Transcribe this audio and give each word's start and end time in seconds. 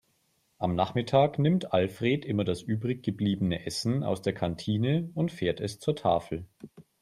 Am 0.57 0.73
Nachmittag 0.73 1.37
nimmt 1.37 1.73
Alfred 1.73 2.25
immer 2.25 2.43
das 2.43 2.63
übrig 2.63 3.03
gebliebene 3.03 3.67
Essen 3.67 4.03
aus 4.03 4.23
der 4.23 4.33
Kantine 4.33 5.11
und 5.13 5.31
fährt 5.31 5.61
es 5.61 5.77
zur 5.77 5.95
Tafel. 5.95 6.47